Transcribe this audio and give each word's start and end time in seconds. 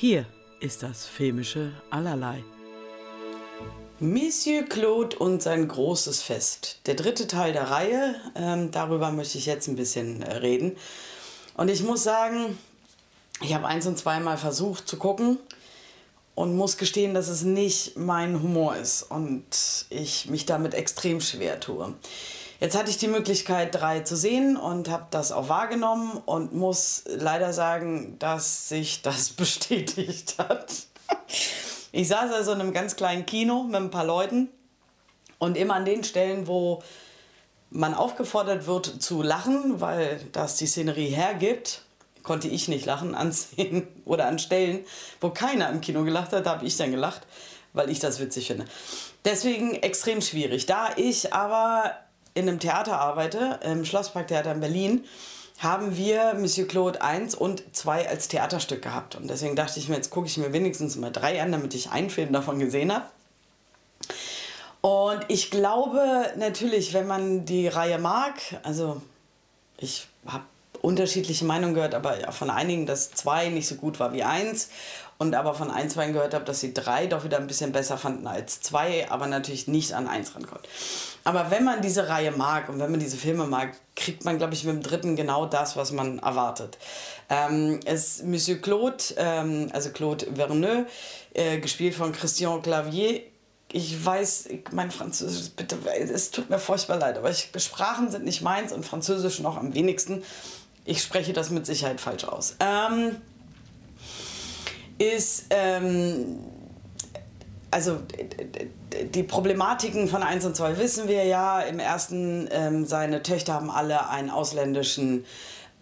Hier 0.00 0.24
ist 0.60 0.82
das 0.82 1.04
filmische 1.04 1.72
Allerlei. 1.90 2.42
Monsieur 3.98 4.62
Claude 4.62 5.18
und 5.18 5.42
sein 5.42 5.68
großes 5.68 6.22
Fest. 6.22 6.78
Der 6.86 6.94
dritte 6.94 7.26
Teil 7.26 7.52
der 7.52 7.70
Reihe. 7.70 8.14
Ähm, 8.34 8.70
darüber 8.70 9.12
möchte 9.12 9.36
ich 9.36 9.44
jetzt 9.44 9.68
ein 9.68 9.76
bisschen 9.76 10.22
äh, 10.22 10.36
reden. 10.36 10.74
Und 11.54 11.68
ich 11.68 11.82
muss 11.82 12.02
sagen, 12.02 12.56
ich 13.42 13.52
habe 13.52 13.66
eins 13.66 13.86
und 13.86 13.98
zweimal 13.98 14.38
versucht 14.38 14.88
zu 14.88 14.96
gucken 14.96 15.38
und 16.34 16.56
muss 16.56 16.78
gestehen, 16.78 17.12
dass 17.12 17.28
es 17.28 17.42
nicht 17.42 17.98
mein 17.98 18.42
Humor 18.42 18.76
ist 18.76 19.02
und 19.02 19.44
ich 19.90 20.30
mich 20.30 20.46
damit 20.46 20.72
extrem 20.72 21.20
schwer 21.20 21.60
tue. 21.60 21.92
Jetzt 22.60 22.76
hatte 22.76 22.90
ich 22.90 22.98
die 22.98 23.08
Möglichkeit, 23.08 23.74
drei 23.74 24.00
zu 24.00 24.16
sehen 24.16 24.58
und 24.58 24.90
habe 24.90 25.06
das 25.10 25.32
auch 25.32 25.48
wahrgenommen 25.48 26.20
und 26.26 26.52
muss 26.52 27.04
leider 27.06 27.54
sagen, 27.54 28.16
dass 28.18 28.68
sich 28.68 29.00
das 29.00 29.30
bestätigt 29.30 30.34
hat. 30.38 30.70
Ich 31.90 32.08
saß 32.08 32.30
also 32.32 32.52
in 32.52 32.60
einem 32.60 32.74
ganz 32.74 32.96
kleinen 32.96 33.24
Kino 33.24 33.62
mit 33.62 33.76
ein 33.76 33.90
paar 33.90 34.04
Leuten 34.04 34.50
und 35.38 35.56
immer 35.56 35.74
an 35.74 35.86
den 35.86 36.04
Stellen, 36.04 36.46
wo 36.46 36.82
man 37.70 37.94
aufgefordert 37.94 38.66
wird 38.66 39.02
zu 39.02 39.22
lachen, 39.22 39.80
weil 39.80 40.20
das 40.32 40.56
die 40.56 40.66
Szenerie 40.66 41.08
hergibt, 41.08 41.82
konnte 42.22 42.48
ich 42.48 42.68
nicht 42.68 42.84
lachen 42.84 43.14
an 43.14 43.32
Szenen 43.32 43.88
oder 44.04 44.26
an 44.26 44.38
Stellen, 44.38 44.84
wo 45.22 45.30
keiner 45.30 45.70
im 45.70 45.80
Kino 45.80 46.04
gelacht 46.04 46.34
hat, 46.34 46.46
habe 46.46 46.66
ich 46.66 46.76
dann 46.76 46.90
gelacht, 46.90 47.22
weil 47.72 47.88
ich 47.88 48.00
das 48.00 48.20
witzig 48.20 48.48
finde. 48.48 48.66
Deswegen 49.24 49.76
extrem 49.76 50.20
schwierig. 50.20 50.66
Da 50.66 50.90
ich 50.96 51.32
aber 51.32 51.94
in 52.34 52.48
einem 52.48 52.60
Theater 52.60 52.98
arbeite, 52.98 53.60
im 53.64 53.84
Schlossparktheater 53.84 54.52
in 54.52 54.60
Berlin, 54.60 55.04
haben 55.58 55.96
wir 55.96 56.34
Monsieur 56.34 56.66
Claude 56.66 57.02
1 57.02 57.34
und 57.34 57.62
2 57.76 58.08
als 58.08 58.28
Theaterstück 58.28 58.82
gehabt. 58.82 59.14
Und 59.14 59.28
deswegen 59.28 59.56
dachte 59.56 59.78
ich 59.78 59.88
mir, 59.88 59.96
jetzt 59.96 60.10
gucke 60.10 60.26
ich 60.26 60.38
mir 60.38 60.52
wenigstens 60.52 60.96
mal 60.96 61.10
drei 61.10 61.42
an, 61.42 61.52
damit 61.52 61.74
ich 61.74 61.90
einen 61.90 62.08
Film 62.08 62.32
davon 62.32 62.58
gesehen 62.58 62.92
habe. 62.92 63.04
Und 64.80 65.20
ich 65.28 65.50
glaube 65.50 66.32
natürlich, 66.38 66.94
wenn 66.94 67.06
man 67.06 67.44
die 67.44 67.68
Reihe 67.68 67.98
mag, 67.98 68.34
also 68.62 69.02
ich 69.76 70.08
habe 70.26 70.44
unterschiedliche 70.82 71.44
Meinungen 71.44 71.74
gehört, 71.74 71.94
aber 71.94 72.16
von 72.32 72.50
einigen, 72.50 72.86
dass 72.86 73.10
2 73.10 73.50
nicht 73.50 73.68
so 73.68 73.74
gut 73.76 74.00
war 74.00 74.12
wie 74.12 74.22
1 74.22 74.68
und 75.20 75.34
aber 75.34 75.52
von 75.52 75.70
ein, 75.70 75.90
zwei 75.90 76.10
gehört 76.10 76.32
habe, 76.32 76.46
dass 76.46 76.60
sie 76.60 76.72
drei 76.72 77.06
doch 77.06 77.24
wieder 77.24 77.36
ein 77.36 77.46
bisschen 77.46 77.72
besser 77.72 77.98
fanden 77.98 78.26
als 78.26 78.62
zwei, 78.62 79.06
aber 79.10 79.26
natürlich 79.26 79.68
nicht 79.68 79.92
an 79.92 80.08
eins 80.08 80.34
rankommt. 80.34 80.66
Aber 81.24 81.50
wenn 81.50 81.62
man 81.62 81.82
diese 81.82 82.08
Reihe 82.08 82.30
mag 82.30 82.70
und 82.70 82.78
wenn 82.78 82.90
man 82.90 83.00
diese 83.00 83.18
Filme 83.18 83.46
mag, 83.46 83.76
kriegt 83.96 84.24
man, 84.24 84.38
glaube 84.38 84.54
ich, 84.54 84.64
mit 84.64 84.76
dem 84.76 84.82
dritten 84.82 85.16
genau 85.16 85.44
das, 85.44 85.76
was 85.76 85.92
man 85.92 86.20
erwartet. 86.20 86.78
Ähm, 87.28 87.80
es 87.84 88.22
Monsieur 88.22 88.62
Claude, 88.62 88.96
ähm, 89.18 89.68
also 89.74 89.90
Claude 89.90 90.26
Verneux, 90.34 90.86
äh, 91.34 91.58
gespielt 91.58 91.94
von 91.94 92.12
Christian 92.12 92.62
Clavier, 92.62 93.20
ich 93.72 94.04
weiß, 94.04 94.48
mein 94.72 94.90
Französisch, 94.90 95.50
bitte, 95.54 95.76
es 95.86 96.30
tut 96.30 96.48
mir 96.48 96.58
furchtbar 96.58 96.96
leid, 96.96 97.18
aber 97.18 97.30
ich, 97.30 97.50
Sprachen 97.58 98.10
sind 98.10 98.24
nicht 98.24 98.40
meins 98.40 98.72
und 98.72 98.86
Französisch 98.86 99.40
noch 99.40 99.58
am 99.58 99.74
wenigsten. 99.74 100.22
Ich 100.84 101.02
spreche 101.02 101.32
das 101.32 101.50
mit 101.50 101.66
Sicherheit 101.66 102.00
falsch 102.00 102.24
aus. 102.24 102.56
Ähm, 102.60 103.16
ist, 104.98 105.46
ähm, 105.50 106.38
also 107.70 107.98
die 109.14 109.22
Problematiken 109.22 110.08
von 110.08 110.22
1 110.22 110.44
und 110.44 110.56
2 110.56 110.78
wissen 110.78 111.08
wir 111.08 111.24
ja. 111.24 111.60
Im 111.60 111.78
ersten, 111.78 112.48
ähm, 112.50 112.86
seine 112.86 113.22
Töchter 113.22 113.54
haben 113.54 113.70
alle 113.70 114.08
einen 114.08 114.30
ausländischen 114.30 115.24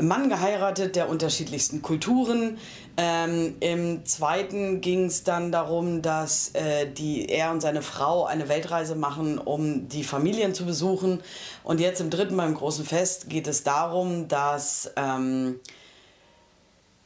Mann 0.00 0.28
geheiratet, 0.28 0.94
der 0.94 1.08
unterschiedlichsten 1.08 1.82
Kulturen. 1.82 2.58
Ähm, 2.96 3.56
Im 3.60 4.04
zweiten 4.04 4.80
ging 4.80 5.06
es 5.06 5.24
dann 5.24 5.50
darum, 5.50 6.02
dass 6.02 6.54
äh, 6.54 6.90
die, 6.90 7.28
er 7.28 7.50
und 7.50 7.60
seine 7.60 7.82
Frau 7.82 8.24
eine 8.24 8.48
Weltreise 8.48 8.94
machen, 8.94 9.38
um 9.38 9.88
die 9.88 10.04
Familien 10.04 10.54
zu 10.54 10.64
besuchen. 10.64 11.20
Und 11.64 11.80
jetzt 11.80 12.00
im 12.00 12.10
dritten, 12.10 12.36
beim 12.36 12.54
großen 12.54 12.84
Fest, 12.84 13.28
geht 13.28 13.48
es 13.48 13.64
darum, 13.64 14.28
dass 14.28 14.92
ähm, 14.96 15.58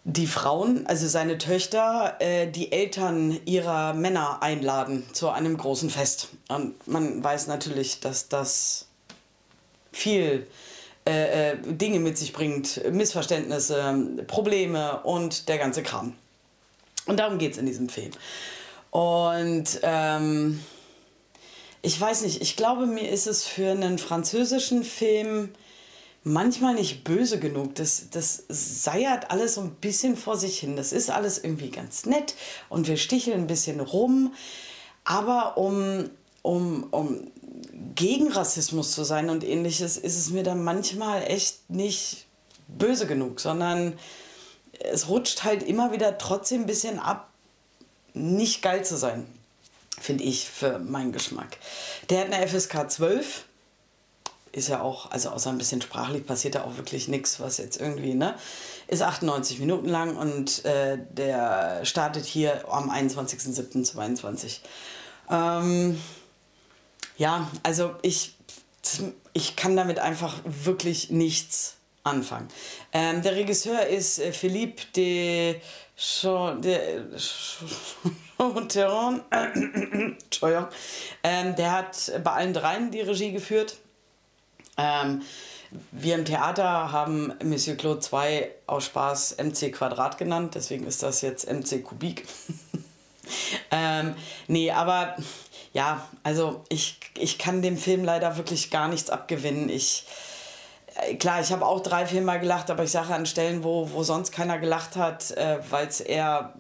die 0.05 0.27
Frauen, 0.27 0.87
also 0.87 1.07
seine 1.07 1.39
Töchter, 1.39 2.17
äh, 2.19 2.51
die 2.51 2.73
Eltern 2.73 3.39
ihrer 3.47 3.95
Männer 3.95 4.43
einladen 4.43 5.05
zu 5.13 5.31
einem 5.31 5.57
großen 5.57 5.89
Fest. 5.89 6.29
Und 6.49 6.87
man 6.87 7.23
weiß 7.23 7.47
natürlich, 7.47 8.01
dass 8.01 8.29
das 8.29 8.87
viel 9.93 10.47
äh, 11.07 11.53
äh 11.53 11.57
Dinge 11.65 12.01
mit 12.01 12.19
sich 12.19 12.33
bringt, 12.33 12.83
Missverständnisse, 12.93 14.25
Probleme 14.27 15.03
und 15.03 15.49
der 15.49 15.59
ganze 15.59 15.83
Kram. 15.83 16.15
Und 17.07 17.19
darum 17.19 17.39
geht 17.39 17.53
es 17.53 17.59
in 17.59 17.67
diesem 17.67 17.89
Film. 17.89 18.13
Und 18.91 19.81
ähm, 19.83 20.63
ich 21.81 22.01
weiß 22.01 22.23
nicht, 22.23 22.41
ich 22.43 22.57
glaube, 22.57 22.87
mir 22.87 23.11
ist 23.11 23.27
es 23.27 23.45
für 23.45 23.71
einen 23.71 23.99
französischen 23.99 24.85
Film 24.85 25.51
manchmal 26.25 26.75
nicht 26.75 27.03
böse 27.03 27.41
genug. 27.41 27.75
Das, 27.75 28.11
das 28.11 28.45
seiert 28.49 29.31
alles 29.31 29.55
so 29.55 29.63
ein 29.63 29.75
bisschen 29.77 30.17
vor 30.17 30.37
sich 30.37 30.61
hin. 30.61 30.77
Das 30.77 30.93
ist 30.93 31.11
alles 31.11 31.43
irgendwie 31.43 31.71
ganz 31.71 32.07
nett 32.07 32.35
und 32.69 32.87
wir 32.87 32.97
sticheln 32.97 33.41
ein 33.43 33.47
bisschen 33.47 33.81
rum. 33.81 34.33
Aber 35.05 35.57
um, 35.57 36.11
um, 36.43 36.87
um 36.91 37.31
gegen 37.95 38.33
Rassismus 38.33 38.93
zu 38.93 39.05
sein 39.05 39.31
und 39.31 39.45
ähnliches, 39.45 39.97
ist 39.97 40.19
es 40.19 40.31
mir 40.31 40.43
dann 40.43 40.63
manchmal 40.63 41.23
echt 41.23 41.69
nicht 41.71 42.27
böse 42.69 43.07
genug, 43.07 43.41
sondern 43.41 43.99
es 44.79 45.09
rutscht 45.09 45.45
halt 45.45 45.63
immer 45.63 45.93
wieder 45.93 46.19
trotzdem 46.19 46.63
ein 46.63 46.67
bisschen 46.67 46.99
ab, 46.99 47.29
nicht 48.15 48.63
geil 48.63 48.85
zu 48.85 48.97
sein, 48.97 49.27
finde 50.01 50.25
ich, 50.25 50.49
für 50.49 50.79
meinen 50.79 51.13
Geschmack. 51.13 51.59
Der 52.11 52.21
hat 52.21 52.33
eine 52.33 52.47
FSK 52.47 52.91
12 52.91 53.45
ist 54.53 54.69
ja 54.69 54.83
auch, 54.83 55.11
also 55.11 55.31
außer 55.31 55.51
ein 55.51 55.59
bisschen 55.59 55.81
sprachlich 55.81 56.27
passiert 56.27 56.55
da 56.55 56.65
auch 56.65 56.77
wirklich 56.77 57.09
nichts, 57.09 57.41
was 57.41 57.57
jetzt 57.57 57.81
irgendwie, 57.81 58.15
ne? 58.15 58.35
Ist 58.87 59.03
98 59.03 59.59
Minuten 59.59 59.89
lang 59.89 60.17
und 60.17 60.65
äh, 60.67 60.99
der 61.11 61.85
startet 61.85 62.27
hier 62.27 62.71
am 62.71 62.91
21.07.22. 62.91 64.59
Ähm, 65.31 65.99
ja, 67.17 67.51
also 67.63 67.95
ich, 68.03 68.35
ich 69.33 69.57
kann 69.57 69.77
damit 69.77 69.99
einfach 69.99 70.41
wirklich 70.45 71.11
nichts 71.11 71.77
anfangen. 72.05 72.49
Ähm, 72.93 73.23
der 73.23 73.37
Regisseur 73.37 73.87
ist 73.87 74.19
äh, 74.19 74.33
Philippe 74.33 74.83
de 74.97 75.61
Chanteron. 75.97 76.73
Entschuldigung. 79.31 80.67
Ähm, 81.23 81.55
der 81.57 81.73
hat 81.73 82.13
bei 82.25 82.33
allen 82.33 82.55
dreien 82.55 82.91
die 82.91 83.03
Regie 83.03 83.33
geführt. 83.33 83.77
Ähm, 84.77 85.23
wir 85.91 86.17
im 86.17 86.25
Theater 86.25 86.93
haben 86.93 87.33
Monsieur 87.43 87.77
Claude 87.77 88.01
2 88.01 88.51
aus 88.67 88.85
Spaß 88.87 89.37
MC 89.39 89.73
Quadrat 89.73 90.19
genannt, 90.19 90.55
deswegen 90.55 90.87
ist 90.87 91.03
das 91.03 91.23
jetzt 91.23 91.51
MC 91.51 91.83
Kubik. 91.83 92.27
ähm, 93.71 94.15
nee, 94.49 94.71
aber 94.71 95.17
ja, 95.73 96.07
also 96.23 96.65
ich, 96.69 96.99
ich 97.19 97.39
kann 97.39 97.63
dem 97.63 97.77
Film 97.77 98.05
leider 98.05 98.37
wirklich 98.37 98.71
gar 98.71 98.89
nichts 98.89 99.11
abgewinnen. 99.11 99.69
Ich, 99.69 100.07
äh, 100.97 101.15
klar, 101.15 101.41
ich 101.41 101.51
habe 101.51 101.65
auch 101.65 101.81
drei, 101.81 102.07
vier 102.07 102.23
Mal 102.23 102.41
gelacht, 102.41 102.71
aber 102.71 102.85
ich 102.85 102.91
sage 102.91 103.15
an 103.15 103.27
Stellen, 103.27 103.65
wo, 103.65 103.91
wo 103.93 104.03
sonst 104.03 104.33
keiner 104.33 104.59
gelacht 104.59 104.97
hat, 104.97 105.31
äh, 105.33 105.59
weil 105.71 105.87
es 105.87 106.01
eher 106.01 106.53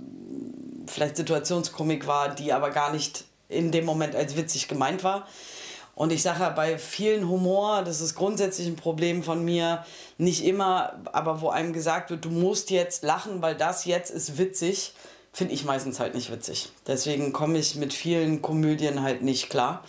vielleicht 0.86 1.16
Situationskomik 1.16 2.06
war, 2.06 2.30
die 2.30 2.52
aber 2.52 2.70
gar 2.70 2.92
nicht 2.92 3.24
in 3.48 3.70
dem 3.70 3.84
Moment 3.84 4.16
als 4.16 4.36
witzig 4.36 4.68
gemeint 4.68 5.04
war. 5.04 5.26
Und 5.94 6.10
ich 6.10 6.22
sage 6.22 6.50
bei 6.56 6.78
vielen 6.78 7.28
Humor, 7.28 7.82
das 7.82 8.00
ist 8.00 8.14
grundsätzlich 8.14 8.66
ein 8.66 8.76
Problem 8.76 9.22
von 9.22 9.44
mir, 9.44 9.84
nicht 10.16 10.42
immer, 10.44 10.94
aber 11.12 11.42
wo 11.42 11.50
einem 11.50 11.74
gesagt 11.74 12.10
wird, 12.10 12.24
du 12.24 12.30
musst 12.30 12.70
jetzt 12.70 13.04
lachen, 13.04 13.42
weil 13.42 13.54
das 13.54 13.84
jetzt 13.84 14.10
ist 14.10 14.38
witzig, 14.38 14.94
finde 15.32 15.54
ich 15.54 15.64
meistens 15.64 15.98
halt 15.98 16.14
nicht 16.14 16.30
witzig. 16.30 16.70
Deswegen 16.86 17.32
komme 17.32 17.58
ich 17.58 17.74
mit 17.76 17.94
vielen 17.94 18.42
Komödien 18.42 19.02
halt 19.02 19.22
nicht 19.22 19.48
klar. 19.50 19.84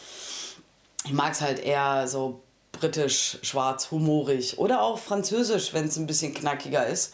Ich 1.05 1.11
mag 1.11 1.33
es 1.33 1.41
halt 1.41 1.59
eher 1.59 2.07
so 2.07 2.41
britisch, 2.71 3.37
schwarz, 3.41 3.91
humorig 3.91 4.57
oder 4.57 4.81
auch 4.81 4.99
französisch, 4.99 5.73
wenn 5.73 5.87
es 5.87 5.97
ein 5.97 6.07
bisschen 6.07 6.33
knackiger 6.33 6.87
ist. 6.87 7.13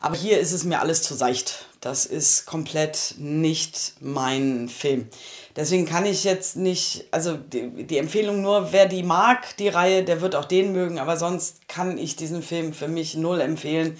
Aber 0.00 0.16
hier 0.16 0.40
ist 0.40 0.52
es 0.52 0.64
mir 0.64 0.80
alles 0.80 1.02
zu 1.02 1.14
seicht. 1.14 1.66
Das 1.80 2.06
ist 2.06 2.46
komplett 2.46 3.14
nicht 3.18 3.94
mein 4.00 4.68
Film. 4.68 5.08
Deswegen 5.54 5.86
kann 5.86 6.06
ich 6.06 6.24
jetzt 6.24 6.56
nicht, 6.56 7.04
also 7.12 7.36
die, 7.36 7.84
die 7.84 7.98
Empfehlung 7.98 8.42
nur, 8.42 8.72
wer 8.72 8.86
die 8.86 9.02
mag, 9.02 9.56
die 9.58 9.68
Reihe, 9.68 10.02
der 10.02 10.20
wird 10.20 10.34
auch 10.34 10.44
den 10.44 10.72
mögen, 10.72 10.98
aber 10.98 11.16
sonst 11.16 11.68
kann 11.68 11.98
ich 11.98 12.16
diesen 12.16 12.42
Film 12.42 12.72
für 12.72 12.88
mich 12.88 13.14
null 13.14 13.40
empfehlen. 13.40 13.96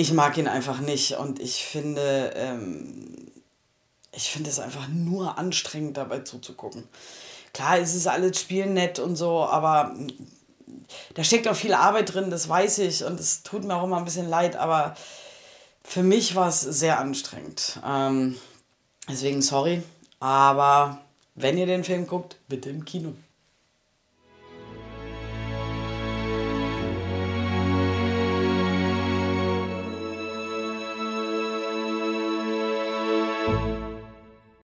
Ich 0.00 0.12
mag 0.12 0.38
ihn 0.38 0.46
einfach 0.46 0.78
nicht 0.78 1.14
und 1.16 1.40
ich 1.40 1.64
finde, 1.64 2.32
ähm, 2.36 3.32
ich 4.12 4.30
finde 4.30 4.48
es 4.48 4.60
einfach 4.60 4.86
nur 4.86 5.38
anstrengend 5.38 5.96
dabei 5.96 6.20
zuzugucken. 6.20 6.84
Klar, 7.52 7.80
es 7.80 7.96
ist 7.96 8.06
alles 8.06 8.38
spielnett 8.38 9.00
und 9.00 9.16
so, 9.16 9.40
aber 9.44 9.96
da 11.14 11.24
steckt 11.24 11.48
auch 11.48 11.56
viel 11.56 11.74
Arbeit 11.74 12.14
drin, 12.14 12.30
das 12.30 12.48
weiß 12.48 12.78
ich 12.78 13.02
und 13.02 13.18
es 13.18 13.42
tut 13.42 13.64
mir 13.64 13.74
auch 13.74 13.82
immer 13.82 13.96
ein 13.96 14.04
bisschen 14.04 14.28
leid, 14.28 14.54
aber 14.54 14.94
Für 15.82 16.02
mich 16.02 16.34
war 16.34 16.48
es 16.48 16.60
sehr 16.60 16.98
anstrengend. 16.98 17.80
Ähm, 17.84 18.36
deswegen 19.08 19.40
sorry, 19.40 19.82
aber 20.20 21.00
wenn 21.34 21.56
ihr 21.56 21.64
den 21.64 21.82
Film 21.82 22.06
guckt, 22.06 22.36
bitte 22.46 22.68
im 22.68 22.84
Kino. 22.84 23.14